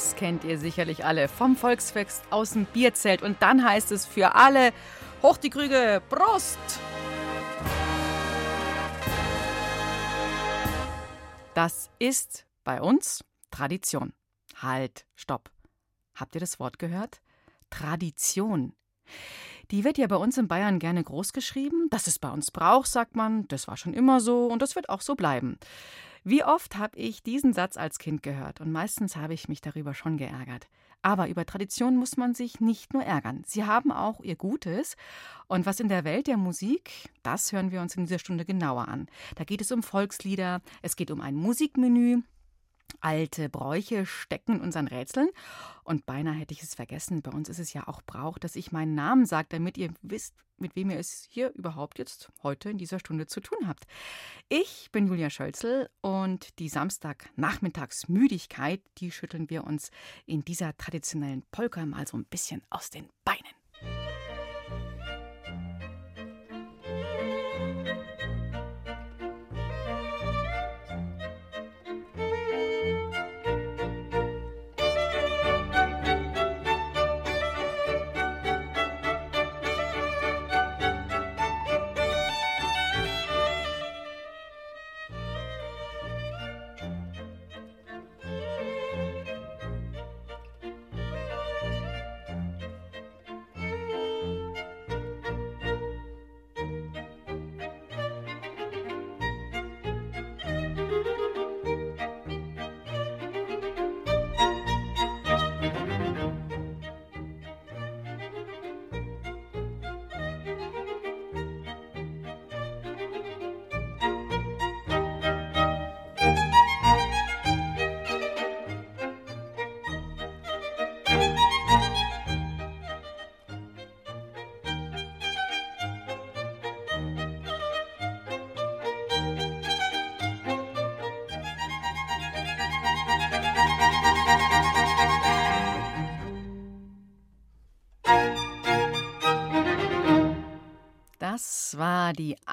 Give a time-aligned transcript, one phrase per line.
[0.00, 3.20] Das kennt ihr sicherlich alle vom Volksfest aus dem Bierzelt.
[3.20, 4.72] Und dann heißt es für alle,
[5.22, 6.58] hoch die Krüge, Prost!
[11.52, 14.14] Das ist bei uns Tradition.
[14.56, 15.50] Halt, stopp.
[16.14, 17.20] Habt ihr das Wort gehört?
[17.68, 18.72] Tradition.
[19.70, 21.88] Die wird ja bei uns in Bayern gerne groß geschrieben.
[21.90, 23.46] Das ist bei uns Brauch, sagt man.
[23.48, 25.58] Das war schon immer so und das wird auch so bleiben.
[26.22, 29.94] Wie oft habe ich diesen Satz als Kind gehört und meistens habe ich mich darüber
[29.94, 30.68] schon geärgert.
[31.02, 33.42] Aber über Tradition muss man sich nicht nur ärgern.
[33.46, 34.96] Sie haben auch ihr Gutes.
[35.48, 36.90] Und was in der Welt der Musik,
[37.22, 39.08] das hören wir uns in dieser Stunde genauer an.
[39.36, 42.18] Da geht es um Volkslieder, es geht um ein Musikmenü,
[43.00, 45.28] Alte Bräuche stecken in unseren Rätseln.
[45.84, 47.22] Und beinahe hätte ich es vergessen.
[47.22, 50.34] Bei uns ist es ja auch Brauch, dass ich meinen Namen sage, damit ihr wisst,
[50.60, 53.84] mit wem ihr es hier überhaupt jetzt heute in dieser Stunde zu tun habt.
[54.48, 59.90] Ich bin Julia Schölzel und die Samstagnachmittagsmüdigkeit, die schütteln wir uns
[60.26, 63.08] in dieser traditionellen Polka mal so ein bisschen aus den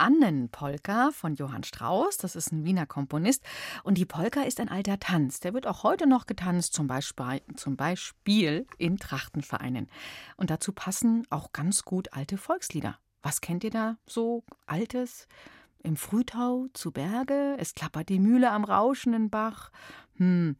[0.08, 2.16] Annenpolka von Johann Strauss.
[2.16, 3.44] Das ist ein Wiener Komponist.
[3.84, 5.42] Und die Polka ist ein alter Tanz.
[5.42, 9.90] Der wird auch heute noch getanzt, zum Beispiel, zum Beispiel in Trachtenvereinen.
[10.38, 12.98] Und dazu passen auch ganz gut alte Volkslieder.
[13.22, 15.28] Was kennt ihr da so Altes?
[15.84, 19.72] Im Frühtau zu Berge, es klappert die Mühle am rauschenden Bach.
[20.16, 20.56] Hm,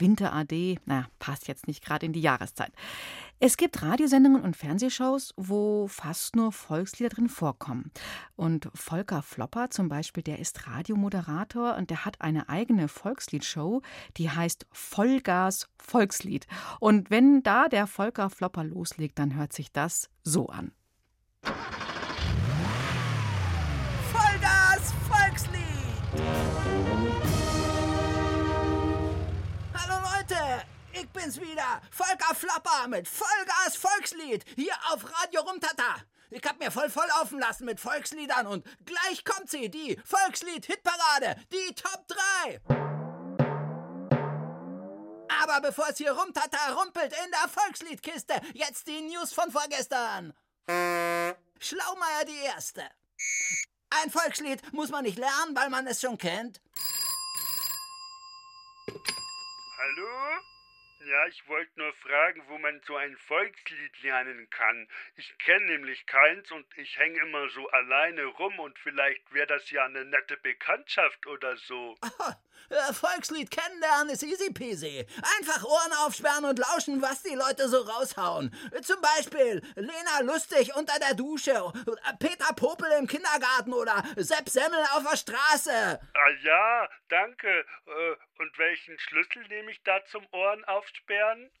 [0.00, 2.72] Winter AD, na, passt jetzt nicht gerade in die Jahreszeit.
[3.40, 7.92] Es gibt Radiosendungen und Fernsehshows, wo fast nur Volkslieder drin vorkommen.
[8.34, 13.82] Und Volker Flopper zum Beispiel, der ist Radiomoderator und der hat eine eigene Volksliedshow,
[14.16, 16.46] die heißt Vollgas Volkslied.
[16.80, 20.72] Und wenn da der Volker Flopper loslegt, dann hört sich das so an.
[31.00, 35.96] Ich bin's wieder, Volker Flapper mit Vollgas Volkslied hier auf Radio Rumtata.
[36.30, 41.36] Ich hab mir voll voll laufen lassen mit Volksliedern und gleich kommt sie, die Volkslied-Hitparade,
[41.52, 42.60] die Top 3.
[45.42, 50.34] Aber bevor es hier Rumtata rumpelt in der Volksliedkiste, jetzt die News von vorgestern.
[51.60, 52.82] Schlaumeier die erste.
[53.90, 56.60] Ein Volkslied muss man nicht lernen, weil man es schon kennt.
[59.78, 60.57] Hallo?
[61.08, 64.86] Ja, ich wollte nur fragen, wo man so ein Volkslied lernen kann.
[65.16, 69.70] Ich kenne nämlich keins und ich hänge immer so alleine rum und vielleicht wäre das
[69.70, 71.96] ja eine nette Bekanntschaft oder so.
[72.92, 75.06] Volkslied kennenlernen ist easy peasy.
[75.38, 78.54] Einfach Ohren aufsperren und lauschen, was die Leute so raushauen.
[78.82, 84.80] Zum Beispiel Lena Lustig unter der Dusche, äh, Peter Popel im Kindergarten oder Sepp Semmel
[84.94, 86.00] auf der Straße.
[86.14, 87.48] Ah ja, danke.
[87.86, 91.50] Äh, Und welchen Schlüssel nehme ich da zum Ohren aufsperren?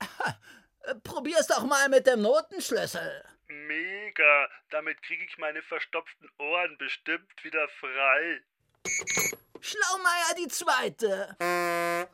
[0.84, 3.24] Äh, Probier's doch mal mit dem Notenschlüssel.
[3.48, 4.48] Mega.
[4.70, 8.40] Damit kriege ich meine verstopften Ohren bestimmt wieder frei.
[9.60, 11.36] Schlaumeier die Zweite.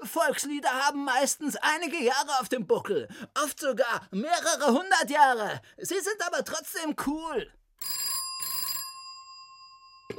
[0.02, 3.08] Volkslieder haben meistens einige Jahre auf dem Buckel,
[3.42, 5.60] oft sogar mehrere hundert Jahre.
[5.78, 7.52] Sie sind aber trotzdem cool.
[10.10, 10.16] Äh,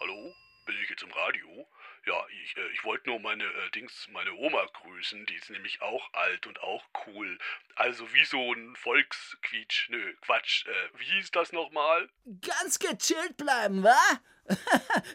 [0.00, 0.34] hallo?
[0.66, 1.66] Bin ich jetzt im Radio?
[2.06, 5.26] Ja, ich, äh, ich wollte nur meine äh, Dings, meine Oma grüßen.
[5.26, 7.36] Die ist nämlich auch alt und auch cool.
[7.74, 9.88] Also wie so ein Volksquietsch.
[9.90, 10.66] Nö, Quatsch.
[10.66, 12.08] Äh, wie hieß das nochmal?
[12.42, 13.98] Ganz gechillt bleiben, wa?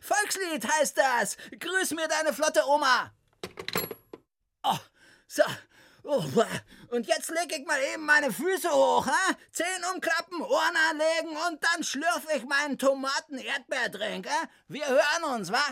[0.01, 1.37] Volkslied heißt das.
[1.57, 3.13] Grüß mir deine flotte Oma.
[4.63, 4.79] Oh,
[5.27, 5.43] so.
[6.03, 6.23] Oh,
[6.89, 9.35] und jetzt leg ich mal eben meine Füße hoch, ha?
[9.51, 14.49] Zehen umklappen, Ohren anlegen und dann schlürf ich meinen Tomaten-Erdbeerdrink, ha?
[14.67, 15.63] Wir hören uns, wa?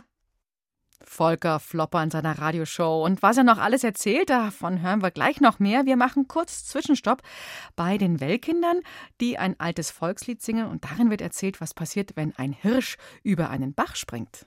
[1.03, 3.03] Volker Flopper in seiner Radioshow.
[3.03, 5.85] Und was er noch alles erzählt, davon hören wir gleich noch mehr.
[5.85, 7.21] Wir machen kurz Zwischenstopp
[7.75, 8.81] bei den Wellkindern,
[9.19, 10.67] die ein altes Volkslied singen.
[10.67, 14.45] Und darin wird erzählt, was passiert, wenn ein Hirsch über einen Bach springt.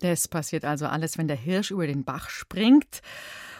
[0.00, 3.02] Das passiert also alles, wenn der Hirsch über den Bach springt.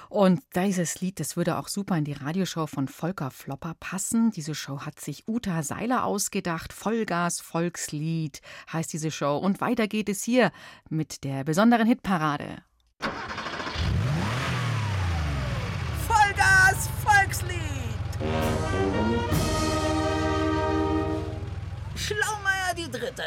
[0.09, 4.33] Und dieses Lied, das würde auch super in die Radioshow von Volker Flopper passen.
[4.33, 6.73] Diese Show hat sich Uta Seiler ausgedacht.
[6.73, 8.41] Vollgas Volkslied
[8.73, 9.37] heißt diese Show.
[9.37, 10.51] Und weiter geht es hier
[10.89, 12.65] mit der besonderen Hitparade.
[22.11, 23.25] Schlaumeier die Dritte.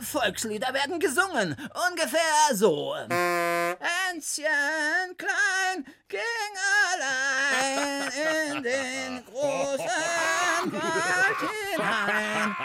[0.00, 1.56] Volkslieder werden gesungen.
[1.88, 2.94] Ungefähr so.
[2.94, 4.46] Hänschen
[5.18, 6.20] klein ging
[6.92, 11.40] allein in den großen Wald
[11.72, 12.56] hinein.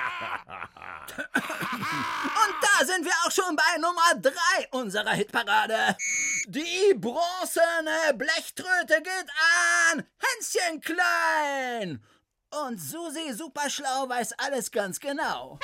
[2.36, 5.98] Und da sind wir auch schon bei Nummer drei unserer Hitparade.
[6.48, 9.30] Die bronzene Blechtröte geht
[9.90, 10.06] an.
[10.20, 12.06] Hänschen klein.
[12.64, 15.60] Und Susi Superschlau weiß alles ganz genau.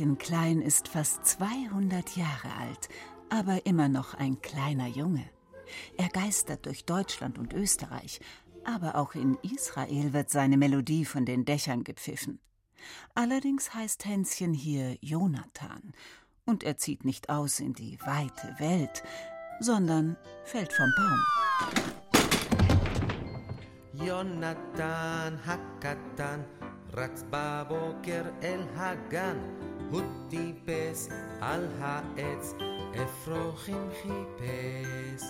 [0.00, 2.88] Hänschen Klein ist fast 200 Jahre alt,
[3.28, 5.28] aber immer noch ein kleiner Junge.
[5.98, 8.20] Er geistert durch Deutschland und Österreich,
[8.64, 12.40] aber auch in Israel wird seine Melodie von den Dächern gepfiffen.
[13.14, 15.92] Allerdings heißt Hänschen hier Jonathan,
[16.46, 19.02] und er zieht nicht aus in die weite Welt,
[19.60, 21.20] sondern fällt vom Baum.
[23.98, 26.40] יונתן הקטן
[26.94, 29.38] רץ בבוקר אל הגן,
[29.90, 31.08] הוא טיפס
[31.40, 32.54] על העץ,
[33.02, 35.22] אפרוחים חיפש.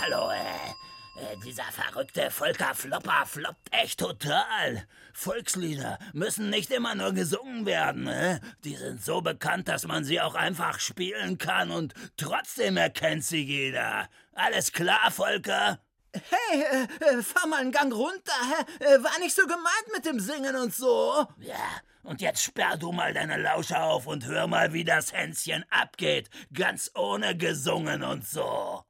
[0.00, 0.74] Hallo, äh,
[1.16, 4.84] äh, dieser verrückte Volker Flopper floppt echt total.
[5.12, 8.08] Volkslieder müssen nicht immer nur gesungen werden.
[8.08, 8.40] Äh?
[8.64, 13.44] Die sind so bekannt, dass man sie auch einfach spielen kann und trotzdem erkennt sie
[13.44, 14.08] jeder.
[14.32, 15.78] Alles klar, Volker?
[16.13, 18.33] Hey, äh, äh, fahr mal einen Gang runter.
[18.79, 21.27] Äh, war nicht so gemeint mit dem Singen und so.
[21.39, 21.55] Ja,
[22.03, 26.29] und jetzt sperr du mal deine Lauscher auf und hör mal, wie das Hänschen abgeht.
[26.53, 28.83] Ganz ohne gesungen und so.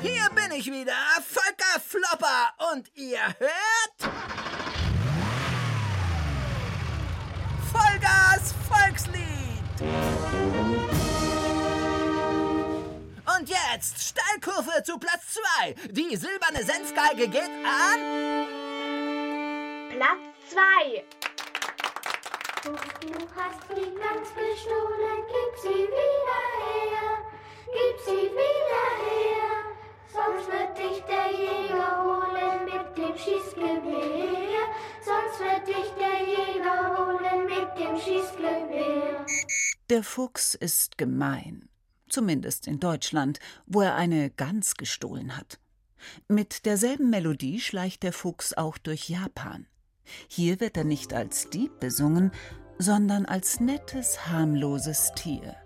[0.00, 0.94] Hier bin ich wieder,
[1.26, 2.54] Volker Flopper.
[2.72, 4.05] Und ihr hört.
[8.06, 9.24] Vollgas Volkslied.
[13.36, 15.74] Und jetzt Steilkurve zu Platz 2.
[15.90, 18.46] Die silberne Senfgeige geht an.
[19.90, 20.20] Platz
[20.50, 21.04] 2.
[22.62, 22.72] Du
[23.36, 27.08] hast die ganz gestohlen, gib sie wieder her,
[27.66, 29.50] gib sie wieder her.
[30.12, 34.66] Sonst wird dich der Jäger holen mit dem Schießgewehr,
[35.06, 39.24] sonst wird dich der Jäger holen mit dem Schießgewehr.
[39.88, 41.68] Der Fuchs ist gemein,
[42.08, 45.60] zumindest in Deutschland, wo er eine Gans gestohlen hat.
[46.28, 49.66] Mit derselben Melodie schleicht der Fuchs auch durch Japan.
[50.28, 52.32] Hier wird er nicht als Dieb besungen,
[52.78, 55.56] sondern als nettes, harmloses Tier,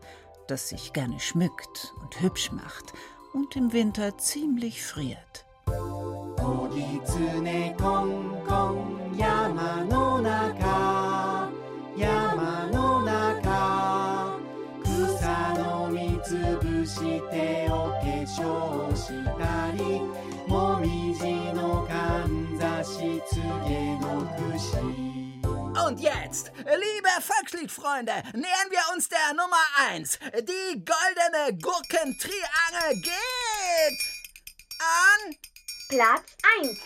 [0.48, 2.92] das sich gerne schmückt und hübsch macht
[3.32, 5.46] und im Winter ziemlich friert.
[6.39, 11.49] 子狐コンコン山の中
[11.97, 14.37] 山の中
[14.83, 16.99] 草の実ぶし
[17.29, 20.01] てお化粧したり
[20.47, 23.35] もみじのかんざしつ
[23.67, 25.05] げの串
[25.85, 29.61] Und jetzt, liebe Volksliedfreunde, nähern wir uns der Nummer
[29.91, 30.17] 1.
[30.41, 33.99] Die goldene Gurkentriangel geht
[34.79, 35.35] an
[35.90, 36.78] Platz 1.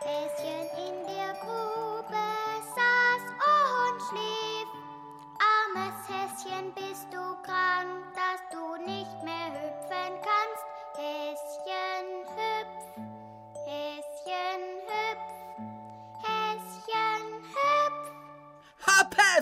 [0.00, 2.24] Häschen in der Grube
[2.76, 4.68] saß und schlief.
[5.40, 9.39] Armes Häschen, bist du krank, dass du nicht mehr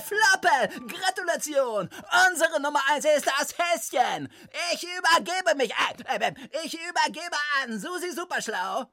[0.01, 0.89] Floppel!
[0.89, 1.89] Gratulation!
[2.31, 4.29] Unsere Nummer 1 ist das Häschen!
[4.73, 8.87] Ich übergebe mich, äh, äh, ich übergebe an Susi Superschlau.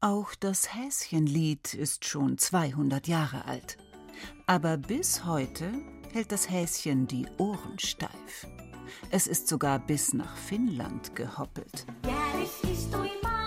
[0.00, 3.76] Auch das Häschenlied ist schon 200 Jahre alt.
[4.46, 5.72] Aber bis heute
[6.12, 8.46] hält das Häschen die Ohren steif.
[9.10, 11.86] Es ist sogar bis nach Finnland gehoppelt.
[12.04, 13.41] Jäällis istui maassa,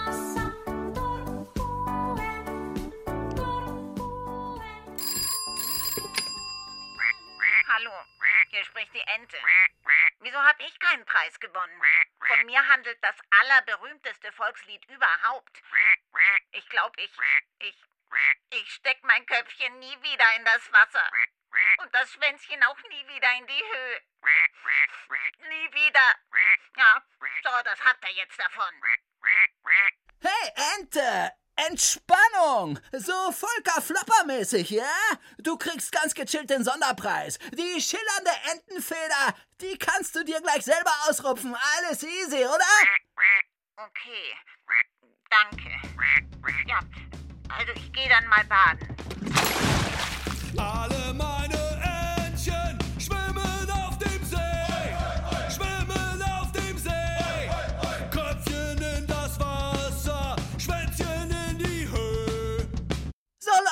[12.67, 15.61] handelt das allerberühmteste Volkslied überhaupt.
[16.51, 17.11] Ich glaube, ich,
[17.59, 17.83] ich,
[18.51, 21.09] ich steck mein Köpfchen nie wieder in das Wasser.
[21.77, 24.01] Und das Schwänzchen auch nie wieder in die Höhe.
[25.49, 26.15] Nie wieder.
[26.77, 27.01] Ja,
[27.43, 28.81] so, das habt ihr jetzt davon.
[30.21, 31.44] Hey, Ente!
[31.55, 32.79] Entspannung!
[32.91, 34.83] So Volker Flopper-mäßig, ja?
[35.37, 37.39] Du kriegst ganz gechillt den Sonderpreis.
[37.53, 41.55] Die schillernde Entenfeder, die kannst du dir gleich selber ausrupfen.
[41.77, 42.65] Alles easy, oder?
[43.77, 44.35] Okay,
[45.29, 45.69] danke.
[46.67, 46.79] Ja,
[47.49, 49.34] also ich gehe dann mal baden.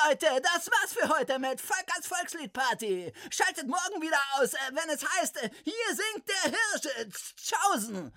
[0.06, 3.12] Leute, das war's für heute mit Volkers Volksliedparty.
[3.30, 6.88] Schaltet morgen wieder aus, äh, wenn es heißt, äh, hier singt der Hirsch.
[7.36, 8.12] Tschaußen.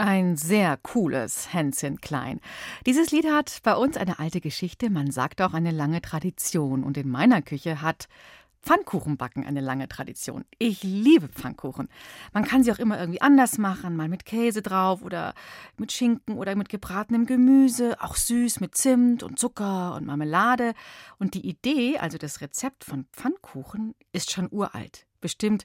[0.00, 2.40] Ein sehr cooles Hänschen Klein.
[2.86, 6.84] Dieses Lied hat bei uns eine alte Geschichte, man sagt auch eine lange Tradition.
[6.84, 8.06] Und in meiner Küche hat
[8.62, 10.44] Pfannkuchenbacken eine lange Tradition.
[10.60, 11.88] Ich liebe Pfannkuchen.
[12.32, 15.34] Man kann sie auch immer irgendwie anders machen, mal mit Käse drauf oder
[15.78, 20.74] mit Schinken oder mit gebratenem Gemüse, auch süß mit Zimt und Zucker und Marmelade.
[21.18, 25.06] Und die Idee, also das Rezept von Pfannkuchen, ist schon uralt.
[25.20, 25.64] Bestimmt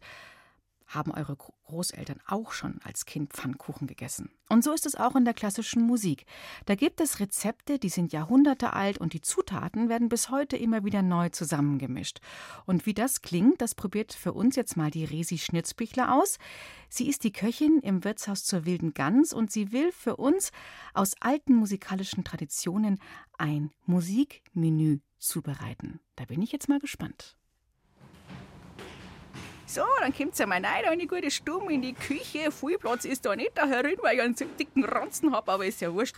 [0.93, 4.29] haben eure Gro- Großeltern auch schon als Kind Pfannkuchen gegessen.
[4.49, 6.25] Und so ist es auch in der klassischen Musik.
[6.65, 10.83] Da gibt es Rezepte, die sind Jahrhunderte alt und die Zutaten werden bis heute immer
[10.83, 12.19] wieder neu zusammengemischt.
[12.65, 16.37] Und wie das klingt, das probiert für uns jetzt mal die Resi Schnitzbichler aus.
[16.89, 20.51] Sie ist die Köchin im Wirtshaus zur Wilden Gans und sie will für uns
[20.93, 22.99] aus alten musikalischen Traditionen
[23.37, 26.01] ein Musikmenü zubereiten.
[26.15, 27.37] Da bin ich jetzt mal gespannt.
[29.73, 32.51] So, dann kommt's ja mal rein, da eine gute Stube in die Küche.
[32.51, 35.65] Viel Platz ist da nicht da herin, weil ich einen so dicken Ranzen hab, aber
[35.65, 36.15] ist ja wurscht.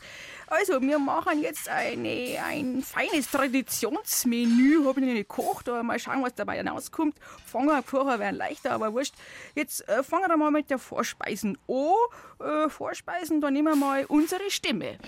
[0.47, 4.83] Also, wir machen jetzt eine, ein feines Traditionsmenü.
[4.83, 7.15] Hab ich nicht gekocht, aber mal schauen, was dabei hinauskommt.
[7.45, 9.13] Fangen vorher wären leichter, aber wurscht.
[9.55, 12.45] Jetzt äh, fangen wir mal mit der Vorspeisen an.
[12.45, 14.97] Äh, Vorspeisen, da nehmen wir mal unsere Stimme.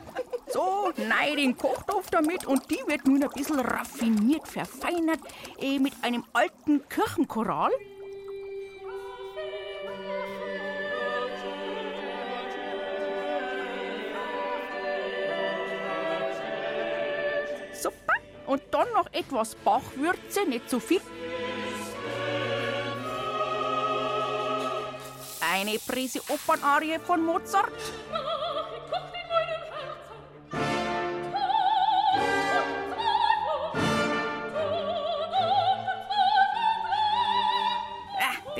[0.52, 5.20] So, nein, den Kochtopf damit und die wird nun ein bisschen raffiniert, verfeinert
[5.58, 7.70] äh, mit einem alten Kirchenchoral.
[17.72, 18.14] Super.
[18.46, 21.00] Und dann noch etwas Bachwürze, nicht zu viel.
[25.52, 27.72] Eine Prise Opernarie von Mozart.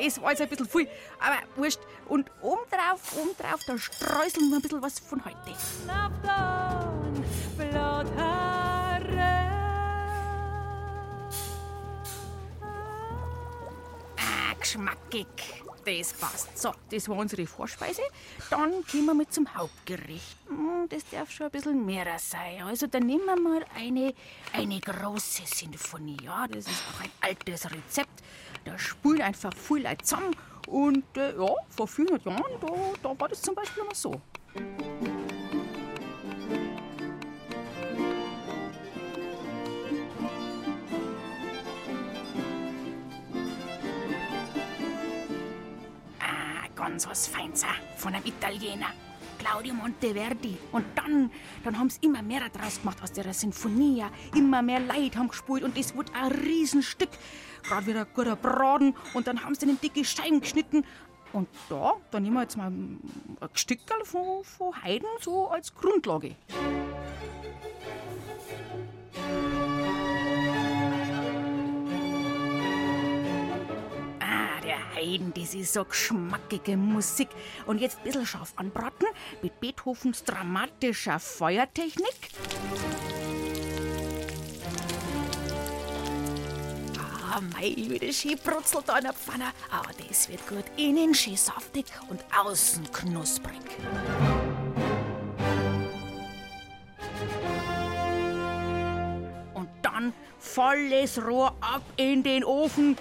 [0.04, 0.88] Das war jetzt ein bisschen viel.
[1.18, 1.80] Aber wurscht.
[2.08, 5.54] Und obendrauf, obendrauf, da streuseln wir ein bisschen was von heute.
[14.16, 15.26] Ah, geschmackig.
[15.84, 16.58] Das passt.
[16.58, 18.02] So, das war unsere Vorspeise.
[18.50, 20.36] Dann gehen wir mit zum Hauptgericht.
[20.48, 22.62] Hm, Das darf schon ein bisschen mehr sein.
[22.62, 24.12] Also, dann nehmen wir mal eine,
[24.52, 26.18] eine große Sinfonie.
[26.22, 28.22] Ja, das ist auch ein altes Rezept.
[28.64, 30.34] Da spulen einfach viel Leute zusammen.
[30.66, 32.68] Und äh, ja, vor 400 Jahren, da,
[33.02, 34.20] da war das zum Beispiel immer so.
[46.20, 48.92] Ah, ganz was Feins auch, von einem Italiener.
[49.40, 50.58] Claudio Monteverdi.
[50.70, 51.30] Und dann,
[51.64, 54.04] dann haben sie immer mehr draus gemacht aus der Sinfonie.
[54.36, 57.08] Immer mehr Leute haben gespielt und das wurde ein Riesenstück.
[57.62, 60.84] Gerade wieder ein guter Braten und dann haben sie den dicke Scheiben geschnitten.
[61.32, 63.00] Und da, da nehmen wir jetzt mal ein
[63.54, 66.34] Stückerl von, von Heiden so als Grundlage.
[74.18, 77.28] Ah, der Haydn, das ist so geschmackige Musik.
[77.66, 79.06] Und jetzt ein bisschen scharf anbraten
[79.40, 82.30] mit Beethovens dramatischer Feuertechnik.
[87.32, 89.52] Ah, mei, wie das schön brutzelt da in der Pfanne.
[89.70, 90.64] Aber das wird gut.
[90.76, 93.54] Innen schön saftig und außen knusprig.
[99.54, 102.96] Und dann volles Rohr ab in den Ofen.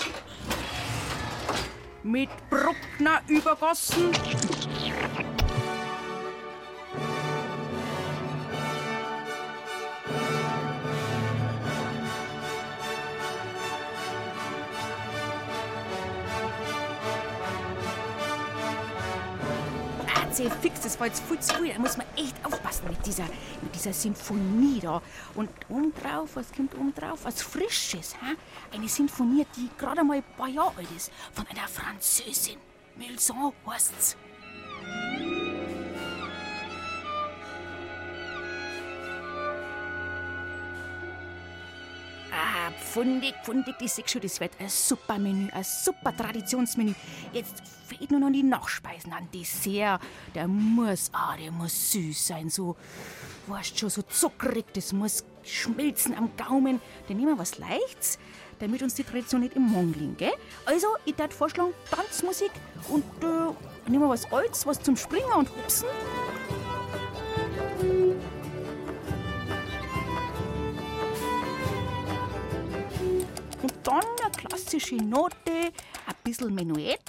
[2.04, 4.12] Mit Bruckner übergossen.
[20.40, 21.74] Zäh fix, das war jetzt viel zu viel.
[21.74, 23.26] Da muss man echt aufpassen mit dieser,
[23.62, 25.02] mit dieser Sinfonie da.
[25.36, 27.26] Und obendrauf, was kommt obendrauf?
[27.26, 28.38] Was Frisches, hä?
[28.74, 31.12] Eine Sinfonie, die gerade mal ein paar Jahre alt ist.
[31.34, 32.58] Von einer Französin.
[32.96, 34.16] Milson heißt's.
[42.92, 46.96] Pfundig, pfundig, die sehe schon, das wird ein super Menü, ein super Traditionsmenü.
[47.32, 50.02] Jetzt fehlt nur noch die Nachspeisen an Dessert.
[50.34, 52.76] Der muss, ah, der muss süß sein, so,
[53.46, 56.82] weißt schon, so zuckrig, das muss schmelzen am Gaumen.
[57.08, 58.18] Dann nehmen wir was Leichtes,
[58.58, 60.34] damit uns die Tradition nicht im Mund liegt, gell?
[60.66, 62.52] Also, ich würde vorschlagen, Tanzmusik
[62.88, 65.88] und äh, nehmen wir was Altes, was zum Springen und Hupsen.
[73.84, 77.00] Dann eine klassische Note, ein bisschen Menuett.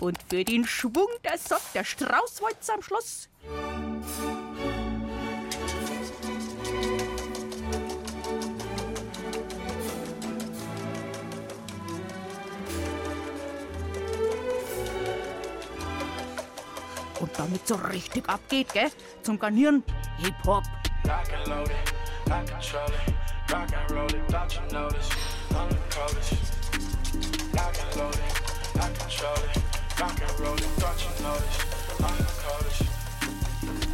[0.00, 3.28] Und für den Schwung, das sorgt der Straußwalzer am Schluss.
[23.98, 25.10] Roll it, don't you notice?
[25.54, 26.56] I'm the coldest.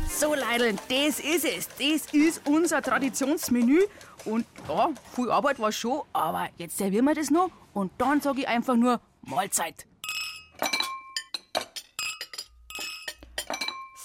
[0.08, 1.68] So, Leidl, das ist es.
[1.68, 3.80] Das ist unser Traditionsmenü.
[4.24, 7.50] Und ja, viel Arbeit war schon, aber jetzt servieren wir das noch.
[7.72, 9.86] Und dann sage ich einfach nur Mahlzeit.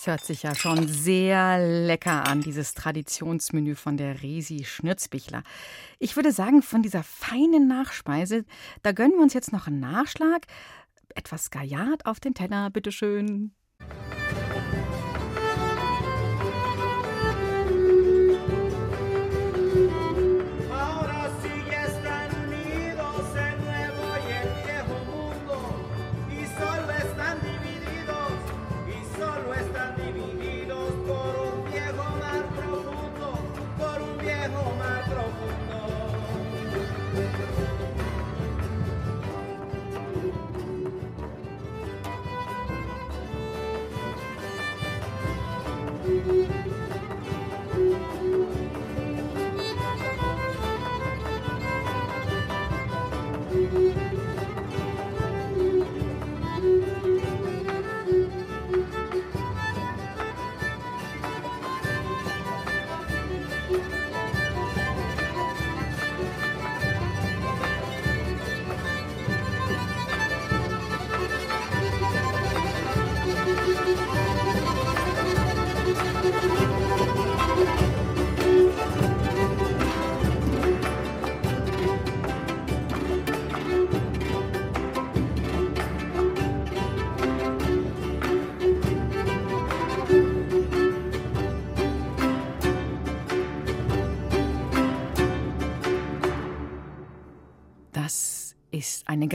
[0.08, 5.44] Es hört sich ja schon sehr lecker an, dieses Traditionsmenü von der Resi Schnürzbichler.
[6.00, 8.46] Ich würde sagen, von dieser feinen Nachspeise,
[8.84, 10.48] da gönnen wir uns jetzt noch einen Nachschlag.
[11.14, 13.52] Etwas Gajat auf den Teller, bitteschön.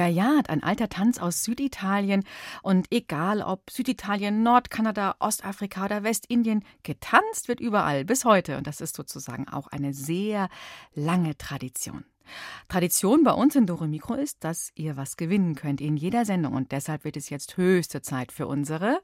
[0.02, 2.24] Gaillard, ein alter Tanz aus Süditalien.
[2.62, 8.58] Und egal ob Süditalien, Nordkanada, Ostafrika oder Westindien, getanzt wird überall bis heute.
[8.58, 10.48] Und das ist sozusagen auch eine sehr
[10.92, 12.04] lange Tradition.
[12.66, 16.54] Tradition bei uns in Dore Mikro ist, dass ihr was gewinnen könnt in jeder Sendung.
[16.54, 19.02] Und deshalb wird es jetzt höchste Zeit für unsere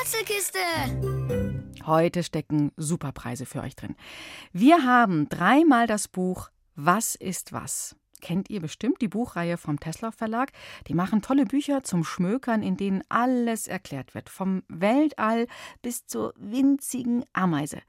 [0.00, 0.58] Ratzelkiste!
[1.86, 3.94] Heute stecken Superpreise für euch drin.
[4.52, 7.94] Wir haben dreimal das Buch Was ist was?
[8.24, 10.50] Kennt ihr bestimmt die Buchreihe vom Tesla Verlag?
[10.88, 15.46] Die machen tolle Bücher zum Schmökern, in denen alles erklärt wird, vom Weltall
[15.82, 17.82] bis zur winzigen Ameise.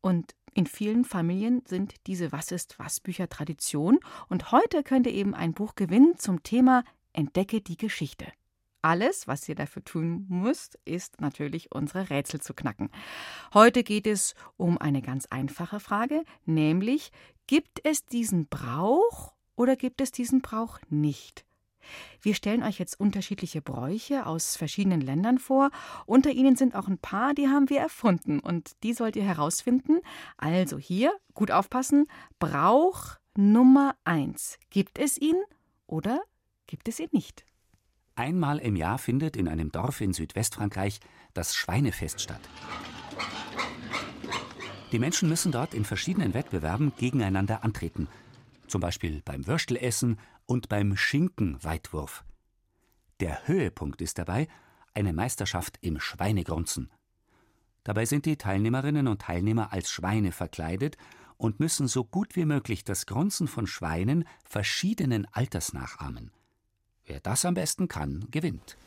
[0.00, 4.00] Und in vielen Familien sind diese Was ist was Bücher Tradition
[4.30, 8.32] und heute könnt ihr eben ein Buch gewinnen zum Thema Entdecke die Geschichte.
[8.80, 12.88] Alles, was ihr dafür tun müsst, ist natürlich unsere Rätsel zu knacken.
[13.52, 17.12] Heute geht es um eine ganz einfache Frage, nämlich
[17.46, 21.44] gibt es diesen Brauch oder gibt es diesen Brauch nicht?
[22.20, 25.70] Wir stellen euch jetzt unterschiedliche Bräuche aus verschiedenen Ländern vor.
[26.06, 30.00] Unter ihnen sind auch ein paar, die haben wir erfunden und die sollt ihr herausfinden.
[30.36, 32.06] Also hier, gut aufpassen,
[32.38, 34.58] Brauch Nummer eins.
[34.70, 35.36] Gibt es ihn
[35.86, 36.22] oder
[36.66, 37.44] gibt es ihn nicht?
[38.14, 41.00] Einmal im Jahr findet in einem Dorf in Südwestfrankreich
[41.32, 42.40] das Schweinefest statt.
[44.92, 48.08] Die Menschen müssen dort in verschiedenen Wettbewerben gegeneinander antreten.
[48.72, 52.24] Zum Beispiel beim Würstelessen und beim Schinkenweitwurf.
[53.20, 54.48] Der Höhepunkt ist dabei
[54.94, 56.90] eine Meisterschaft im Schweinegrunzen.
[57.84, 60.96] Dabei sind die Teilnehmerinnen und Teilnehmer als Schweine verkleidet
[61.36, 66.30] und müssen so gut wie möglich das Grunzen von Schweinen verschiedenen Alters nachahmen.
[67.04, 68.78] Wer das am besten kann, gewinnt.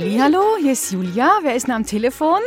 [0.00, 1.40] Hallo, hier ist Julia.
[1.42, 2.38] Wer ist denn am Telefon?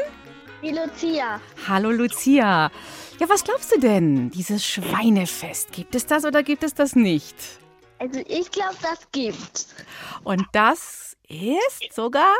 [0.63, 1.41] Die Lucia.
[1.67, 2.71] Hallo Lucia.
[3.19, 4.29] Ja, was glaubst du denn?
[4.31, 7.35] Dieses Schweinefest, gibt es das oder gibt es das nicht?
[7.99, 9.65] Also ich glaube, das gibt.
[10.23, 12.33] Und das ist sogar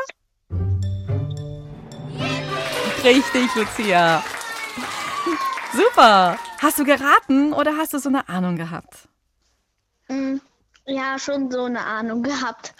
[3.04, 4.24] richtig, Lucia.
[5.74, 6.38] Super.
[6.60, 9.08] Hast du geraten oder hast du so eine Ahnung gehabt?
[10.08, 10.36] Mm,
[10.86, 12.72] Ja, schon so eine Ahnung gehabt.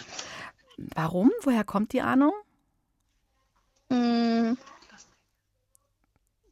[0.77, 1.31] Warum?
[1.43, 2.33] Woher kommt die Ahnung?
[3.89, 4.53] Mm,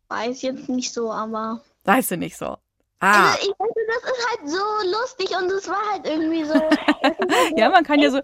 [0.09, 1.61] Weiß jetzt nicht so, aber.
[1.85, 2.57] Weißt du nicht so.
[2.99, 6.53] Ah, Also ich weiß, das ist halt so lustig und es war halt irgendwie so.
[7.57, 8.21] ja, man kann ja so.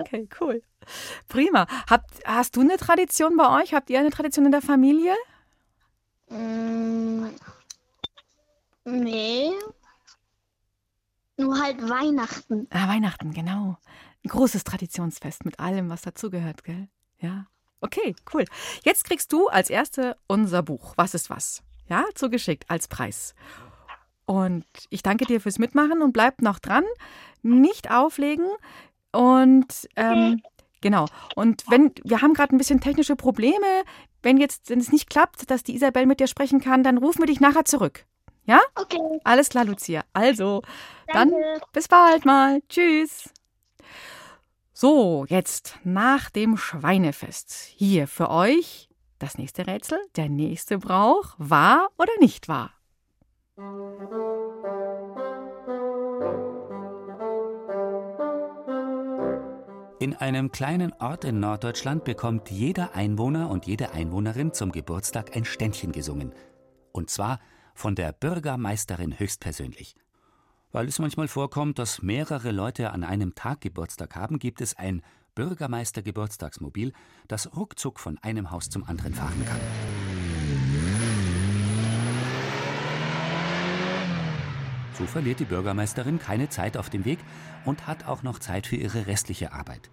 [0.00, 0.62] Okay, cool.
[1.28, 1.66] Prima.
[1.88, 3.72] Habt, hast du eine Tradition bei euch?
[3.72, 5.14] Habt ihr eine Tradition in der Familie?
[6.28, 7.26] Mm,
[8.84, 9.52] Nee.
[11.36, 12.66] Nur halt Weihnachten.
[12.70, 13.78] Ah, Weihnachten, genau.
[14.24, 16.88] Ein großes Traditionsfest mit allem, was dazugehört, gell?
[17.18, 17.46] Ja.
[17.80, 18.44] Okay, cool.
[18.84, 20.94] Jetzt kriegst du als Erste unser Buch.
[20.96, 21.62] Was ist was?
[21.88, 23.34] Ja, zugeschickt als Preis.
[24.24, 26.84] Und ich danke dir fürs Mitmachen und bleib noch dran.
[27.42, 28.46] Nicht auflegen.
[29.10, 30.40] Und ähm,
[30.80, 31.06] genau.
[31.34, 33.82] Und wenn wir haben gerade ein bisschen technische Probleme,
[34.22, 37.20] wenn jetzt, wenn es nicht klappt, dass die Isabel mit dir sprechen kann, dann rufen
[37.22, 38.06] wir dich nachher zurück.
[38.44, 38.60] Ja?
[38.76, 39.20] Okay.
[39.24, 40.04] Alles klar, Lucia.
[40.12, 40.62] Also,
[41.08, 41.60] dann Danke.
[41.72, 42.60] bis bald mal.
[42.68, 43.30] Tschüss.
[44.82, 47.52] So, jetzt nach dem Schweinefest.
[47.52, 48.88] Hier für euch
[49.20, 52.72] das nächste Rätsel, der nächste Brauch, wahr oder nicht wahr?
[60.00, 65.44] In einem kleinen Ort in Norddeutschland bekommt jeder Einwohner und jede Einwohnerin zum Geburtstag ein
[65.44, 66.34] Ständchen gesungen.
[66.90, 67.38] Und zwar
[67.76, 69.94] von der Bürgermeisterin höchstpersönlich.
[70.72, 75.02] Weil es manchmal vorkommt, dass mehrere Leute an einem Tag Geburtstag haben, gibt es ein
[75.34, 76.94] Bürgermeister-Geburtstagsmobil,
[77.28, 79.60] das ruckzuck von einem Haus zum anderen fahren kann.
[84.98, 87.18] So verliert die Bürgermeisterin keine Zeit auf dem Weg
[87.66, 89.90] und hat auch noch Zeit für ihre restliche Arbeit.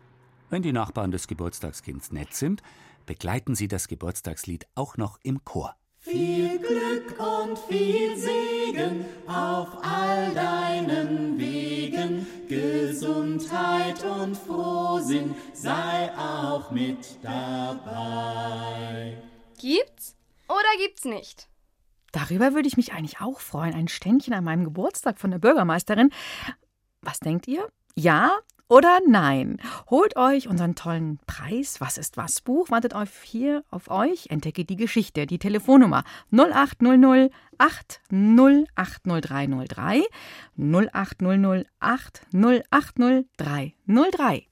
[0.49, 2.63] Wenn die Nachbarn des Geburtstagskinds nett sind,
[3.05, 5.75] begleiten sie das Geburtstagslied auch noch im Chor.
[6.01, 12.25] Viel Glück und viel Segen auf all deinen Wegen.
[12.47, 19.21] Gesundheit und Frohsinn sei auch mit dabei.
[19.57, 20.15] Gibt's
[20.47, 21.49] oder gibt's nicht?
[22.13, 23.73] Darüber würde ich mich eigentlich auch freuen.
[23.73, 26.11] Ein Ständchen an meinem Geburtstag von der Bürgermeisterin.
[27.01, 27.67] Was denkt ihr?
[27.95, 29.57] Ja oder nein?
[29.89, 34.63] Holt euch unseren tollen Preis Was ist was Buch, wartet auf hier auf euch, entdecke
[34.63, 40.03] die Geschichte, die Telefonnummer 0800 8080303
[40.55, 44.43] 0800 8080303.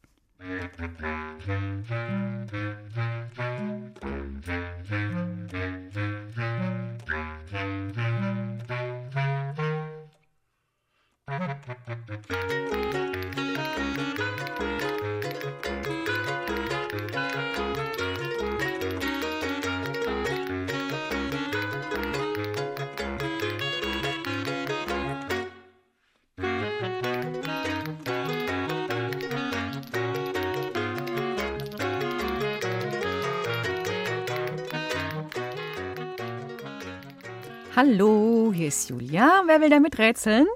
[37.78, 39.44] Hallo, hier ist Julia.
[39.46, 40.48] Wer will da mit rätseln?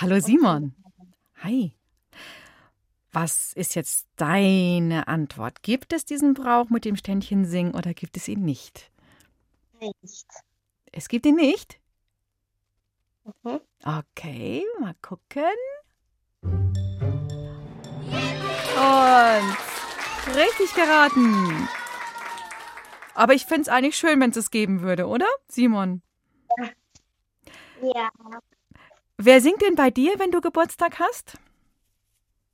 [0.00, 0.74] Hallo Simon.
[1.42, 1.74] Hi.
[3.12, 5.62] Was ist jetzt deine Antwort?
[5.62, 8.90] Gibt es diesen Brauch mit dem Ständchen singen oder gibt es ihn nicht?
[9.78, 10.26] Nicht.
[10.90, 11.80] Es gibt ihn nicht?
[13.44, 13.60] Mhm.
[13.84, 15.42] Okay, mal gucken.
[16.40, 16.74] Und
[20.34, 21.68] richtig geraten.
[23.14, 26.00] Aber ich fände es eigentlich schön, wenn es es geben würde, oder, Simon?
[27.82, 28.08] Ja,
[29.22, 31.38] Wer singt denn bei dir, wenn du Geburtstag hast?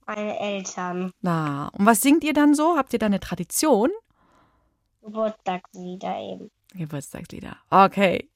[0.07, 1.11] meine Eltern.
[1.21, 2.77] Na, und was singt ihr dann so?
[2.77, 3.91] Habt ihr da eine Tradition?
[5.01, 6.51] Geburtstagslieder eben.
[6.73, 7.57] Geburtstagslieder.
[7.69, 8.29] Okay.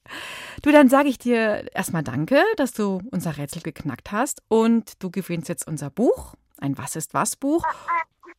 [0.62, 5.10] Du, dann sage ich dir erstmal Danke, dass du unser Rätsel geknackt hast und du
[5.10, 7.64] gewinnst jetzt unser Buch, ein Was ist was Buch.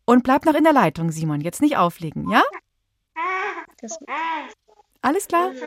[0.05, 1.41] Und bleib noch in der Leitung, Simon.
[1.41, 2.43] Jetzt nicht auflegen, ja?
[3.81, 3.97] Das,
[5.03, 5.49] Alles klar?
[5.49, 5.57] und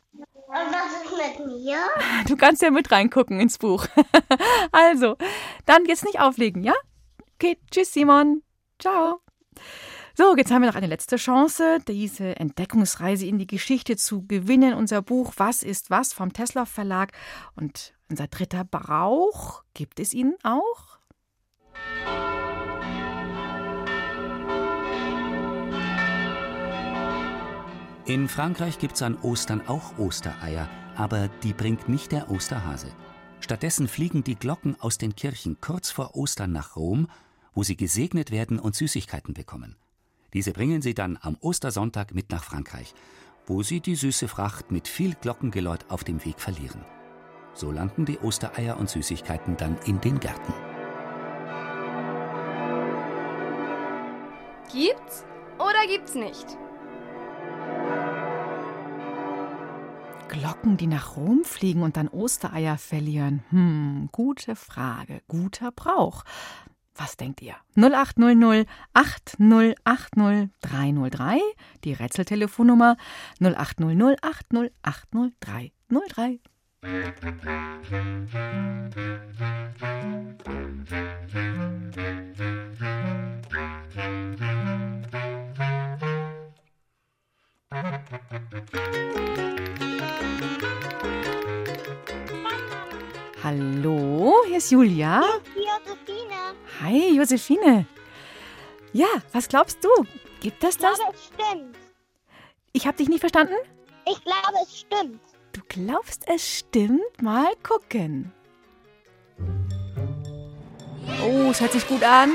[0.48, 1.78] was ist mit mir?
[2.26, 3.86] Du kannst ja mit reingucken ins Buch.
[4.72, 5.16] Also,
[5.64, 6.74] dann jetzt nicht auflegen, ja?
[7.34, 8.42] Okay, tschüss, Simon.
[8.78, 9.20] Ciao.
[10.14, 14.74] So, jetzt haben wir noch eine letzte Chance, diese Entdeckungsreise in die Geschichte zu gewinnen.
[14.74, 17.12] Unser Buch Was ist was vom Tesla Verlag.
[17.54, 20.98] Und unser dritter Brauch, gibt es ihn auch?
[28.06, 32.86] In Frankreich gibt's an Ostern auch Ostereier, aber die bringt nicht der Osterhase.
[33.40, 37.08] Stattdessen fliegen die Glocken aus den Kirchen kurz vor Ostern nach Rom,
[37.52, 39.74] wo sie gesegnet werden und Süßigkeiten bekommen.
[40.34, 42.94] Diese bringen sie dann am Ostersonntag mit nach Frankreich,
[43.44, 46.84] wo sie die süße Fracht mit viel Glockengeläut auf dem Weg verlieren.
[47.54, 50.54] So landen die Ostereier und Süßigkeiten dann in den Gärten.
[54.72, 55.24] Gibt's
[55.58, 56.56] oder gibt's nicht?
[60.28, 63.42] Glocken, die nach Rom fliegen und dann Ostereier verlieren.
[63.50, 66.24] Hm, gute Frage, guter Brauch.
[66.94, 67.54] Was denkt ihr?
[67.76, 71.40] 0800 8080 303,
[71.84, 72.96] die Rätseltelefonnummer
[73.40, 76.40] 0800 8080 303.
[93.42, 95.22] Hallo, hier ist Julia.
[95.54, 96.54] Josephine.
[96.82, 97.86] Hi, Josephine.
[98.92, 99.88] Ja, was glaubst du?
[100.40, 100.98] Gibt es Ich das?
[100.98, 101.76] glaube, es stimmt.
[102.72, 103.54] Ich habe dich nicht verstanden.
[104.06, 105.20] Ich glaube, es stimmt.
[105.52, 107.22] Du glaubst, es stimmt?
[107.22, 108.32] Mal gucken.
[111.24, 112.30] Oh, es hört sich gut an.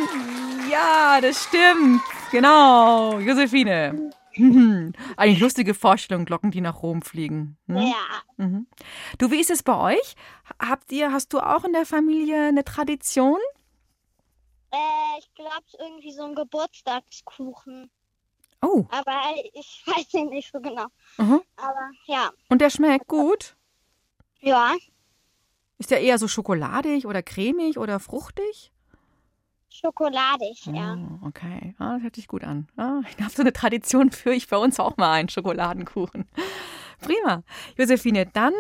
[0.69, 2.01] Ja, das stimmt.
[2.31, 4.11] Genau, Josephine.
[4.53, 7.57] Hm, Eine lustige Vorstellung, Glocken, die nach Rom fliegen.
[7.67, 7.77] Hm?
[7.77, 8.21] Ja.
[8.37, 8.67] Mhm.
[9.17, 10.15] Du, wie ist es bei euch?
[10.59, 13.37] Habt ihr, hast du auch in der Familie eine Tradition?
[14.71, 14.77] Äh,
[15.19, 17.91] ich glaube, irgendwie so ein Geburtstagskuchen.
[18.61, 18.85] Oh.
[18.89, 19.21] Aber
[19.53, 20.87] ich weiß ihn nicht so genau.
[21.17, 21.41] Mhm.
[21.57, 22.31] Aber ja.
[22.49, 23.55] Und der schmeckt gut?
[24.39, 24.73] Ja,
[25.77, 28.71] Ist der eher so schokoladig oder cremig oder fruchtig?
[29.73, 30.95] Schokoladig, ja.
[30.95, 32.67] Oh, okay, ah, das hört sich gut an.
[32.77, 36.25] Ah, ich habe so eine Tradition für ich bei uns auch mal einen Schokoladenkuchen.
[36.99, 37.43] Prima.
[37.77, 38.53] Josephine, dann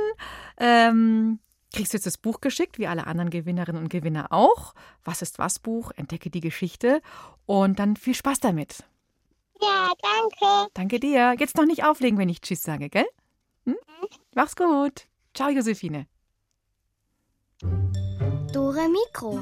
[0.57, 1.39] ähm,
[1.73, 4.73] kriegst du jetzt das Buch geschickt, wie alle anderen Gewinnerinnen und Gewinner auch.
[5.03, 5.91] Was ist was Buch?
[5.95, 7.01] Entdecke die Geschichte.
[7.45, 8.83] Und dann viel Spaß damit.
[9.61, 10.71] Ja, danke.
[10.73, 11.35] Danke dir.
[11.37, 13.05] Jetzt noch nicht auflegen, wenn ich Tschüss sage, gell?
[13.65, 13.77] Hm?
[14.33, 15.05] Mach's gut.
[15.33, 16.07] Ciao, Josephine.
[18.51, 19.39] Dore Mikro.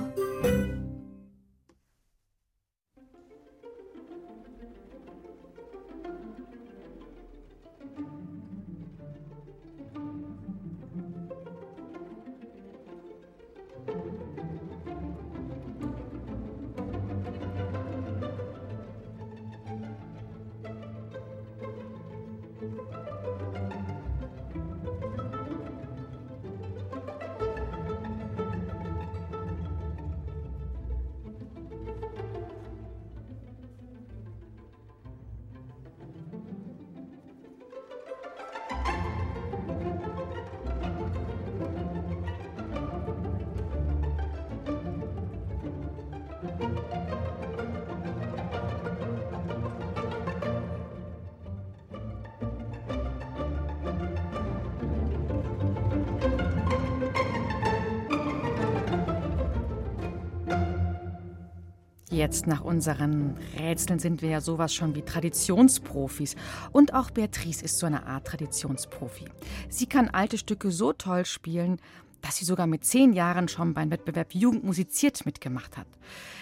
[62.20, 66.36] Jetzt nach unseren Rätseln sind wir ja sowas schon wie Traditionsprofis.
[66.74, 69.24] Und auch Beatrice ist so eine Art Traditionsprofi.
[69.70, 71.78] Sie kann alte Stücke so toll spielen,
[72.22, 75.88] dass sie sogar mit zehn Jahren schon beim Wettbewerb Jugend musiziert mitgemacht hat.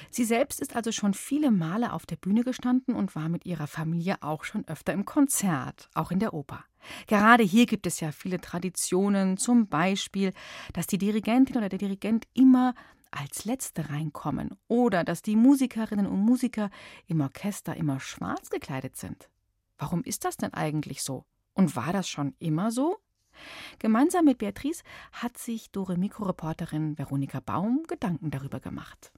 [0.10, 3.68] Sie selbst ist also schon viele Male auf der Bühne gestanden und war mit ihrer
[3.68, 6.66] Familie auch schon öfter im Konzert, auch in der Oper.
[7.06, 10.34] Gerade hier gibt es ja viele Traditionen, zum Beispiel,
[10.74, 12.74] dass die Dirigentin oder der Dirigent immer
[13.20, 16.70] als Letzte reinkommen oder dass die Musikerinnen und Musiker
[17.08, 19.30] im Orchester immer schwarz gekleidet sind.
[19.78, 21.26] Warum ist das denn eigentlich so?
[21.54, 22.98] Und war das schon immer so?
[23.80, 29.12] Gemeinsam mit Beatrice hat sich Dore Mikroreporterin Veronika Baum Gedanken darüber gemacht.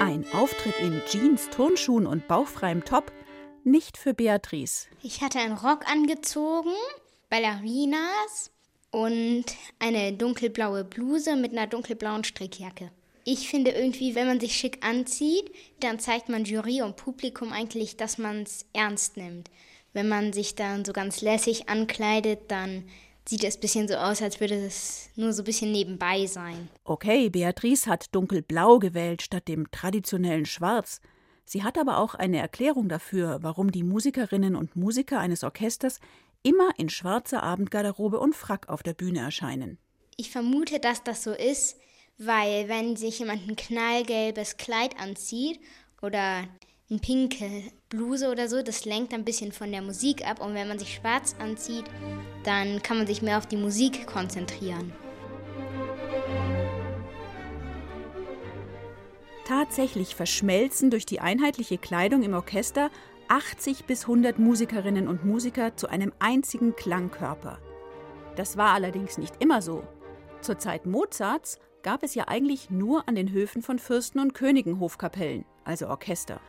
[0.00, 3.12] Ein Auftritt in Jeans, Turnschuhen und bauchfreiem Top?
[3.64, 4.86] Nicht für Beatrice.
[5.02, 6.72] Ich hatte einen Rock angezogen,
[7.28, 8.52] Ballerinas
[8.98, 9.44] und
[9.78, 12.90] eine dunkelblaue Bluse mit einer dunkelblauen Strickjacke.
[13.24, 17.96] Ich finde irgendwie, wenn man sich schick anzieht, dann zeigt man Jury und Publikum eigentlich,
[17.96, 19.50] dass man es ernst nimmt.
[19.92, 22.84] Wenn man sich dann so ganz lässig ankleidet, dann
[23.24, 26.68] sieht es ein bisschen so aus, als würde es nur so ein bisschen nebenbei sein.
[26.82, 31.00] Okay, Beatrice hat dunkelblau gewählt statt dem traditionellen Schwarz.
[31.44, 36.00] Sie hat aber auch eine Erklärung dafür, warum die Musikerinnen und Musiker eines Orchesters
[36.42, 39.78] immer in schwarzer Abendgarderobe und Frack auf der Bühne erscheinen.
[40.16, 41.76] Ich vermute, dass das so ist,
[42.18, 45.60] weil wenn sich jemand ein knallgelbes Kleid anzieht
[46.02, 46.44] oder
[46.90, 50.68] eine pinke Bluse oder so, das lenkt ein bisschen von der Musik ab und wenn
[50.68, 51.84] man sich schwarz anzieht,
[52.44, 54.92] dann kann man sich mehr auf die Musik konzentrieren.
[59.46, 62.90] Tatsächlich verschmelzen durch die einheitliche Kleidung im Orchester
[63.28, 67.58] 80 bis 100 Musikerinnen und Musiker zu einem einzigen Klangkörper.
[68.36, 69.82] Das war allerdings nicht immer so.
[70.40, 74.80] Zur Zeit Mozarts gab es ja eigentlich nur an den Höfen von Fürsten und Königen
[74.80, 76.40] Hofkapellen, also Orchester.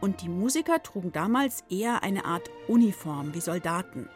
[0.00, 4.08] Und die Musiker trugen damals eher eine Art Uniform wie Soldaten.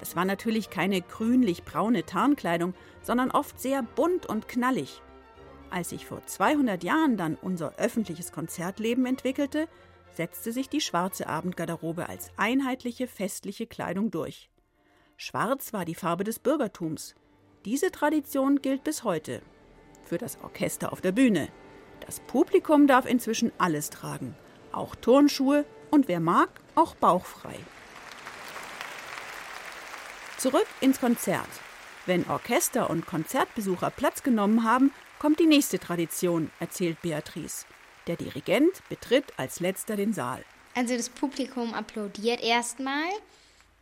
[0.00, 5.00] Das war natürlich keine grünlich-braune Tarnkleidung, sondern oft sehr bunt und knallig.
[5.70, 9.68] Als sich vor 200 Jahren dann unser öffentliches Konzertleben entwickelte,
[10.14, 14.50] setzte sich die schwarze Abendgarderobe als einheitliche festliche Kleidung durch.
[15.16, 17.14] Schwarz war die Farbe des Bürgertums.
[17.64, 19.42] Diese Tradition gilt bis heute.
[20.04, 21.48] Für das Orchester auf der Bühne.
[22.06, 24.34] Das Publikum darf inzwischen alles tragen,
[24.72, 27.56] auch Turnschuhe und wer mag, auch bauchfrei.
[30.38, 31.48] Zurück ins Konzert.
[32.06, 37.66] Wenn Orchester und Konzertbesucher Platz genommen haben, kommt die nächste Tradition, erzählt Beatrice.
[38.08, 40.42] Der Dirigent betritt als letzter den Saal.
[40.74, 43.10] Also das Publikum applaudiert erstmal.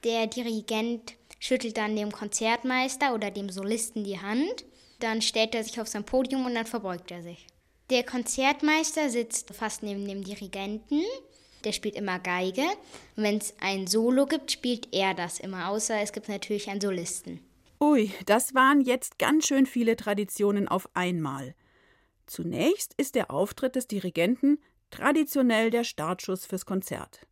[0.03, 4.65] Der Dirigent schüttelt dann dem Konzertmeister oder dem Solisten die Hand.
[4.99, 7.47] Dann stellt er sich auf sein Podium und dann verbeugt er sich.
[7.91, 11.03] Der Konzertmeister sitzt fast neben dem Dirigenten.
[11.65, 12.63] der spielt immer Geige.
[13.17, 16.81] Und wenn es ein Solo gibt, spielt er das immer, außer es gibt natürlich einen
[16.81, 17.41] Solisten.
[17.81, 21.55] Ui, das waren jetzt ganz schön viele Traditionen auf einmal.
[22.27, 24.59] Zunächst ist der Auftritt des Dirigenten
[24.91, 27.27] traditionell der Startschuss fürs Konzert.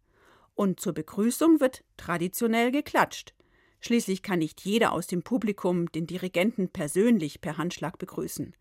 [0.55, 3.35] Und zur Begrüßung wird traditionell geklatscht.
[3.81, 8.55] Schließlich kann nicht jeder aus dem Publikum den Dirigenten persönlich per Handschlag begrüßen.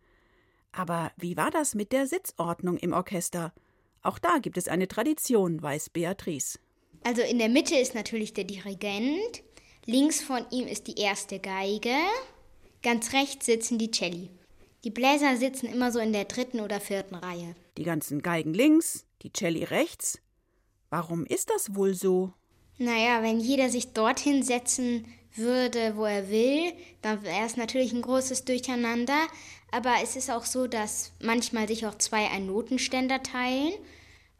[0.71, 3.53] Aber wie war das mit der Sitzordnung im Orchester?
[4.01, 6.59] Auch da gibt es eine Tradition, weiß Beatrice.
[7.03, 9.43] Also in der Mitte ist natürlich der Dirigent,
[9.85, 11.95] links von ihm ist die erste Geige,
[12.81, 14.29] ganz rechts sitzen die Celli.
[14.83, 17.55] Die Bläser sitzen immer so in der dritten oder vierten Reihe.
[17.77, 20.19] Die ganzen Geigen links, die Celli rechts.
[20.89, 22.33] Warum ist das wohl so?
[22.77, 25.05] Naja, wenn jeder sich dorthin setzen
[25.35, 29.27] würde, wo er will, dann wäre es natürlich ein großes Durcheinander.
[29.71, 33.73] Aber es ist auch so, dass manchmal sich auch zwei einen Notenständer teilen.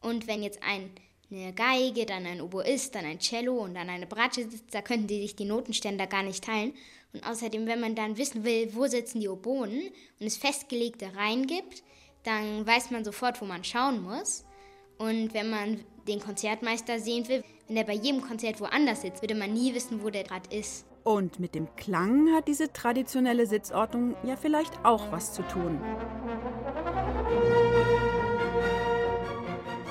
[0.01, 0.91] Und wenn jetzt ein,
[1.31, 5.07] eine Geige, dann ein Oboist, dann ein Cello und dann eine Bratsche sitzt, da könnten
[5.07, 6.73] die sich die Notenständer gar nicht teilen.
[7.13, 11.45] Und außerdem, wenn man dann wissen will, wo sitzen die Obonen und es festgelegte Reihen
[11.45, 11.83] gibt,
[12.23, 14.45] dann weiß man sofort, wo man schauen muss.
[14.97, 19.35] Und wenn man den Konzertmeister sehen will, wenn er bei jedem Konzert woanders sitzt, würde
[19.35, 20.85] man nie wissen, wo der gerade ist.
[21.03, 25.79] Und mit dem Klang hat diese traditionelle Sitzordnung ja vielleicht auch was zu tun.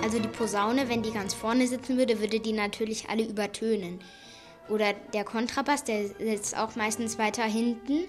[0.03, 4.01] Also die Posaune, wenn die ganz vorne sitzen würde, würde die natürlich alle übertönen.
[4.69, 8.05] Oder der Kontrabass, der sitzt auch meistens weiter hinten,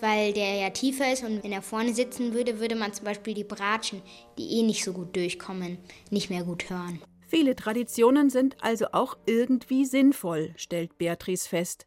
[0.00, 3.34] weil der ja tiefer ist und wenn er vorne sitzen würde, würde man zum Beispiel
[3.34, 4.02] die Bratschen,
[4.38, 5.78] die eh nicht so gut durchkommen,
[6.10, 7.00] nicht mehr gut hören.
[7.28, 11.86] Viele Traditionen sind also auch irgendwie sinnvoll, stellt Beatrice fest.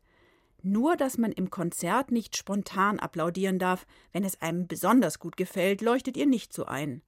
[0.62, 5.82] Nur, dass man im Konzert nicht spontan applaudieren darf, wenn es einem besonders gut gefällt,
[5.82, 7.02] leuchtet ihr nicht so ein.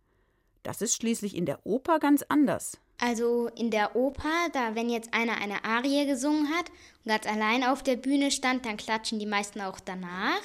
[0.64, 2.80] Das ist schließlich in der Oper ganz anders.
[3.04, 6.70] Also in der Oper, da wenn jetzt einer eine Arie gesungen hat
[7.04, 10.42] und ganz allein auf der Bühne stand, dann klatschen die meisten auch danach.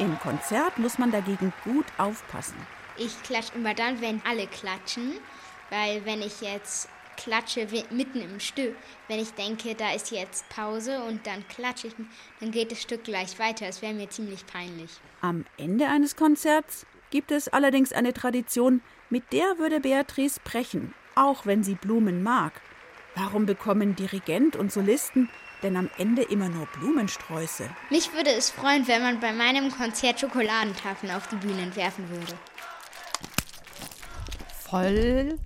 [0.00, 2.56] Im Konzert muss man dagegen gut aufpassen.
[2.96, 5.12] Ich klatsche immer dann, wenn alle klatschen,
[5.70, 8.74] weil wenn ich jetzt klatsche mitten im Stück,
[9.06, 11.94] wenn ich denke, da ist jetzt Pause und dann klatsche ich,
[12.40, 13.68] dann geht das Stück gleich weiter.
[13.68, 14.90] Es wäre mir ziemlich peinlich.
[15.20, 18.82] Am Ende eines Konzerts gibt es allerdings eine Tradition,
[19.14, 22.60] mit der würde Beatrice brechen, auch wenn sie Blumen mag.
[23.14, 25.30] Warum bekommen Dirigent und Solisten
[25.62, 27.70] denn am Ende immer nur Blumensträuße?
[27.90, 32.32] Mich würde es freuen, wenn man bei meinem Konzert Schokoladentafeln auf die Bühne entwerfen würde.
[34.68, 35.38] Voll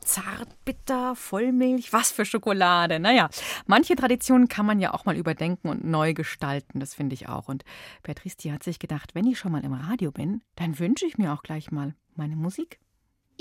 [0.00, 3.00] Zartbitter, Vollmilch, was für Schokolade.
[3.00, 3.28] Naja,
[3.66, 7.48] manche Traditionen kann man ja auch mal überdenken und neu gestalten, das finde ich auch.
[7.48, 7.64] Und
[8.02, 11.18] Beatrice, die hat sich gedacht, wenn ich schon mal im Radio bin, dann wünsche ich
[11.18, 12.80] mir auch gleich mal meine Musik.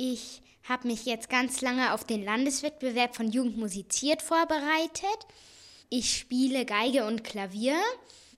[0.01, 5.27] Ich habe mich jetzt ganz lange auf den Landeswettbewerb von Jugend musiziert vorbereitet.
[5.89, 7.75] Ich spiele Geige und Klavier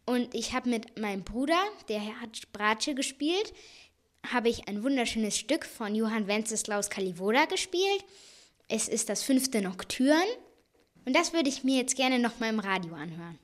[0.07, 3.53] und ich habe mit meinem Bruder, der hat Bratsche gespielt,
[4.25, 8.05] habe ich ein wunderschönes Stück von Johann Wenceslaus Kalivoda gespielt.
[8.67, 10.25] Es ist das fünfte Nocturne
[11.05, 13.37] und das würde ich mir jetzt gerne noch mal im Radio anhören.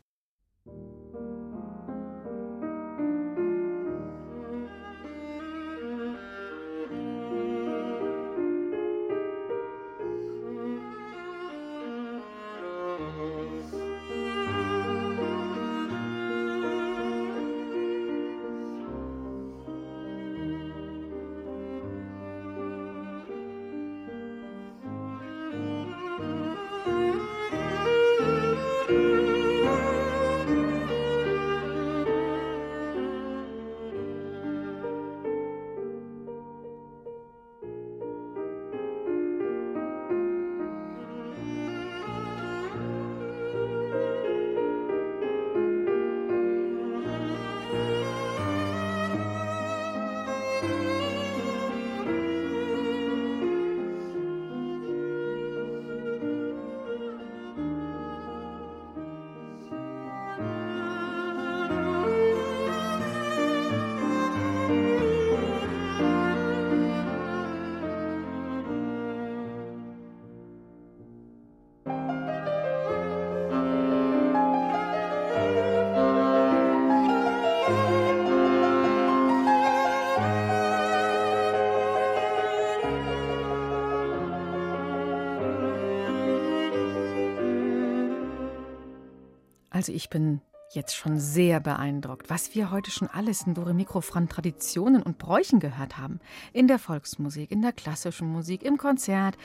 [89.78, 94.02] Also ich bin jetzt schon sehr beeindruckt, was wir heute schon alles in Dore Mikro
[94.02, 96.20] von Traditionen und Bräuchen gehört haben.
[96.52, 99.38] In der Volksmusik, in der klassischen Musik, im Konzert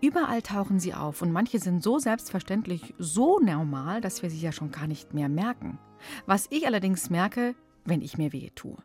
[0.00, 4.52] Überall tauchen sie auf und manche sind so selbstverständlich, so normal, dass wir sie ja
[4.52, 5.78] schon gar nicht mehr merken.
[6.26, 8.76] Was ich allerdings merke, wenn ich mir wehe tue.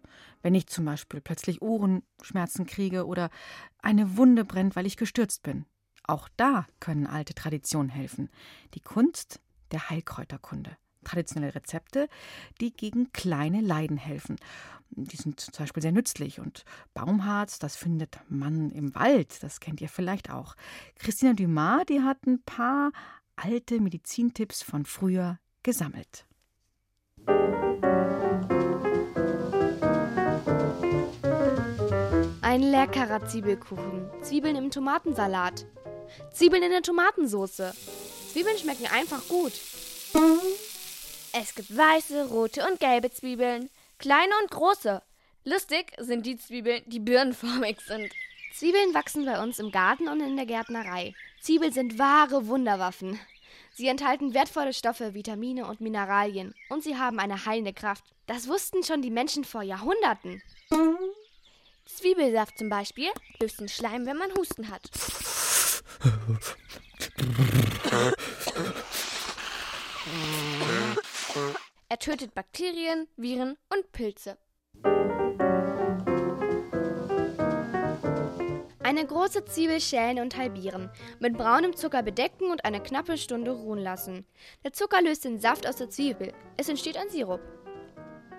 [0.42, 3.30] Wenn ich zum Beispiel plötzlich Ohrenschmerzen kriege oder
[3.84, 5.66] eine Wunde brennt, weil ich gestürzt bin.
[6.08, 8.30] Auch da können alte Traditionen helfen.
[8.74, 9.42] Die Kunst
[9.72, 10.78] der Heilkräuterkunde.
[11.08, 12.10] Traditionelle Rezepte,
[12.60, 14.36] die gegen kleine Leiden helfen.
[14.90, 16.40] Die sind zum Beispiel sehr nützlich.
[16.40, 19.42] Und Baumharz, das findet man im Wald.
[19.42, 20.56] Das kennt ihr vielleicht auch.
[21.00, 22.92] Christina Dumas, die hat ein paar
[23.38, 26.26] alte Medizintipps von früher gesammelt.
[32.42, 34.10] Ein leckerer Zwiebelkuchen.
[34.22, 35.66] Zwiebeln im Tomatensalat.
[36.34, 37.74] Zwiebeln in der Tomatensoße.
[38.32, 39.54] Zwiebeln schmecken einfach gut.
[41.40, 43.70] Es gibt weiße, rote und gelbe Zwiebeln.
[44.00, 45.04] Kleine und große.
[45.44, 48.12] Lustig sind die Zwiebeln, die birnenförmig sind.
[48.56, 51.14] Zwiebeln wachsen bei uns im Garten und in der Gärtnerei.
[51.40, 53.20] Zwiebeln sind wahre Wunderwaffen.
[53.72, 58.04] Sie enthalten wertvolle Stoffe, Vitamine und Mineralien und sie haben eine heilende Kraft.
[58.26, 60.42] Das wussten schon die Menschen vor Jahrhunderten.
[61.86, 63.10] Zwiebelsaft zum Beispiel
[63.40, 64.90] löst den Schleim, wenn man Husten hat.
[71.98, 74.38] Er tötet Bakterien, Viren und Pilze.
[78.84, 83.80] Eine große Zwiebel schälen und halbieren, mit braunem Zucker bedecken und eine knappe Stunde ruhen
[83.80, 84.28] lassen.
[84.64, 86.34] Der Zucker löst den Saft aus der Zwiebel.
[86.56, 87.42] Es entsteht ein Sirup.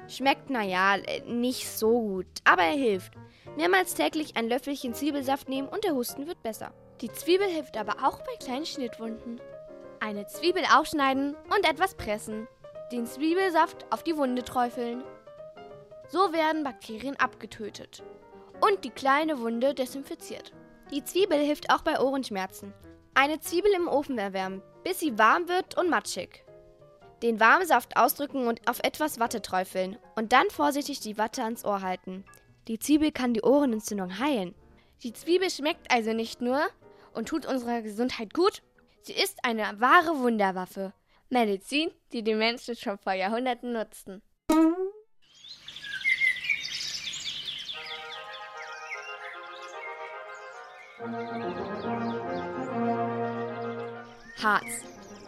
[0.07, 3.15] Schmeckt, naja, äh, nicht so gut, aber er hilft.
[3.57, 6.73] Mehrmals täglich ein Löffelchen Zwiebelsaft nehmen und der Husten wird besser.
[7.01, 9.41] Die Zwiebel hilft aber auch bei kleinen Schnittwunden.
[9.99, 12.47] Eine Zwiebel aufschneiden und etwas pressen.
[12.91, 15.05] Den Zwiebelsaft auf die Wunde träufeln.
[16.09, 18.03] So werden Bakterien abgetötet.
[18.63, 20.53] Und die kleine Wunde desinfiziert.
[20.91, 22.73] Die Zwiebel hilft auch bei Ohrenschmerzen.
[23.13, 26.45] Eine Zwiebel im Ofen erwärmen, bis sie warm wird und matschig.
[27.23, 31.67] Den warmen Saft ausdrücken und auf etwas Watte träufeln und dann vorsichtig die Watte ans
[31.67, 32.25] Ohr halten.
[32.69, 34.55] Die Zwiebel kann die Ohrenentzündung heilen.
[35.03, 36.61] Die Zwiebel schmeckt also nicht nur
[37.13, 38.63] und tut unserer Gesundheit gut,
[39.03, 40.95] sie ist eine wahre Wunderwaffe.
[41.31, 44.23] Medizin, die die Menschen schon vor Jahrhunderten nutzten.
[54.43, 54.65] Harz.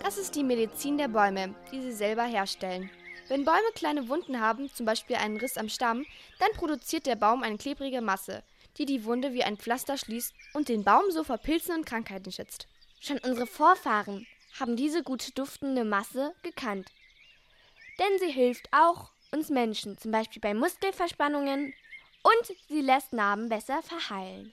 [0.03, 2.91] Das ist die Medizin der Bäume, die sie selber herstellen.
[3.29, 6.07] Wenn Bäume kleine Wunden haben, zum Beispiel einen Riss am Stamm,
[6.39, 8.43] dann produziert der Baum eine klebrige Masse,
[8.79, 12.33] die die Wunde wie ein Pflaster schließt und den Baum so vor Pilzen und Krankheiten
[12.33, 12.67] schützt.
[13.01, 14.27] Schon unsere Vorfahren
[14.59, 16.91] haben diese gute duftende Masse gekannt.
[17.99, 21.75] Denn sie hilft auch uns Menschen, zum Beispiel bei Muskelverspannungen
[22.23, 24.53] und sie lässt Narben besser verheilen.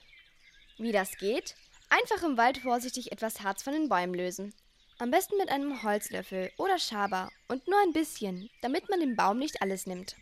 [0.76, 1.56] Wie das geht?
[1.90, 4.54] Einfach im Wald vorsichtig etwas Harz von den Bäumen lösen.
[4.98, 9.38] Am besten mit einem Holzlöffel oder Schaber und nur ein bisschen, damit man dem Baum
[9.38, 10.16] nicht alles nimmt.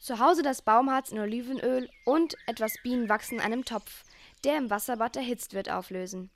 [0.00, 4.04] Zu Hause das Baumharz in Olivenöl und etwas Bienenwachs in einem Topf,
[4.44, 6.30] der im Wasserbad erhitzt wird, auflösen.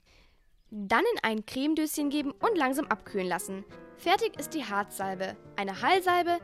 [0.77, 3.63] Dann in ein Cremedöschen geben und langsam abkühlen lassen.
[3.95, 6.39] Fertig ist die Harzsalbe, eine Heilsalbe,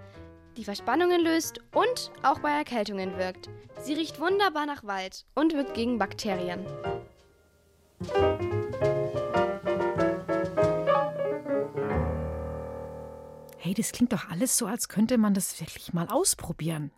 [0.56, 3.50] die Verspannungen löst und auch bei Erkältungen wirkt.
[3.82, 6.66] Sie riecht wunderbar nach Wald und wirkt gegen Bakterien.
[13.58, 16.92] Hey, das klingt doch alles so, als könnte man das wirklich mal ausprobieren.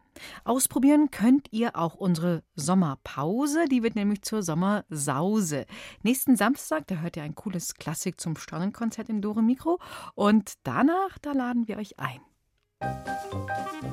[0.44, 5.66] Ausprobieren könnt ihr auch unsere Sommerpause, die wird nämlich zur Sommersause.
[6.02, 9.80] Nächsten Samstag, da hört ihr ein cooles Klassik zum Sternenkonzert in Dore Mikro
[10.16, 12.22] und danach, da laden wir euch ein.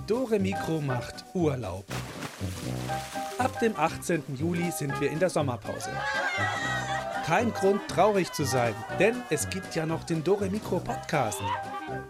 [0.07, 1.85] Dore Mikro macht Urlaub.
[3.39, 4.23] Ab dem 18.
[4.37, 5.91] Juli sind wir in der Sommerpause.
[7.31, 11.39] Kein Grund traurig zu sein, denn es gibt ja noch den Dore Mikro Podcast.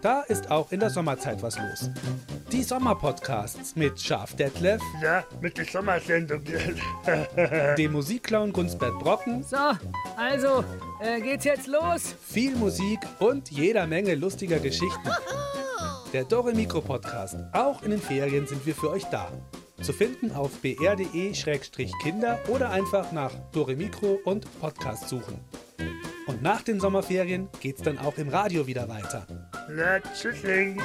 [0.01, 1.91] Da ist auch in der Sommerzeit was los.
[2.51, 4.81] Die Sommerpodcasts mit Schaf Detlef.
[4.99, 6.41] Ja, mit der Sommersendung.
[7.77, 9.43] dem Musikclown Gunsbert Brocken.
[9.43, 9.57] So,
[10.17, 10.65] also,
[11.03, 12.15] äh, geht's jetzt los?
[12.27, 15.07] Viel Musik und jeder Menge lustiger Geschichten.
[16.13, 17.35] Der Dore Mikro Podcast.
[17.53, 19.31] Auch in den Ferien sind wir für euch da.
[19.81, 25.39] Zu finden auf br.de-kinder oder einfach nach Dore Mikro und Podcast suchen.
[26.27, 29.25] Und nach den Sommerferien geht's dann auch im Radio wieder weiter.
[29.69, 30.79] Na, tschüssing.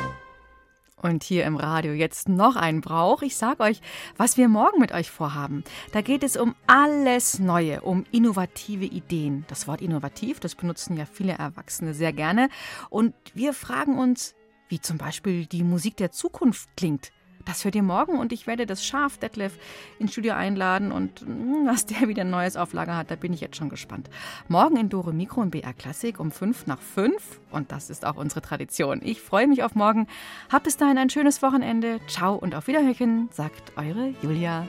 [1.02, 3.20] Und hier im Radio jetzt noch ein Brauch.
[3.20, 3.82] Ich sag euch,
[4.16, 5.62] was wir morgen mit euch vorhaben.
[5.92, 9.44] Da geht es um alles Neue, um innovative Ideen.
[9.48, 12.48] Das Wort innovativ, das benutzen ja viele Erwachsene sehr gerne.
[12.88, 14.34] Und wir fragen uns,
[14.70, 17.12] wie zum Beispiel die Musik der Zukunft klingt.
[17.46, 19.56] Das hört ihr morgen und ich werde das Schaf Detlef
[19.98, 23.40] ins Studio einladen und hm, was der wieder Neues auf Lager hat, da bin ich
[23.40, 24.10] jetzt schon gespannt.
[24.48, 28.16] Morgen in Dore Mikro und BR Klassik um 5 nach 5 und das ist auch
[28.16, 29.00] unsere Tradition.
[29.02, 30.08] Ich freue mich auf morgen.
[30.50, 32.00] Habt bis dahin ein schönes Wochenende.
[32.08, 34.66] Ciao und auf Wiederhören, sagt eure Julia.